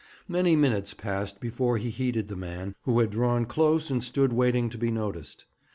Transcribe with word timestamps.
Many 0.27 0.55
minutes 0.55 0.95
passed 0.95 1.39
before 1.39 1.77
he 1.77 1.91
heeded 1.91 2.27
the 2.27 2.35
man, 2.35 2.73
who 2.85 2.99
had 3.01 3.11
drawn 3.11 3.45
close 3.45 3.91
and 3.91 4.03
stood 4.03 4.33
waiting 4.33 4.67
to 4.71 4.77
be 4.79 4.89
noticed. 4.89 5.45